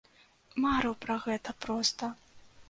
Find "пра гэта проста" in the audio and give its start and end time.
1.03-2.11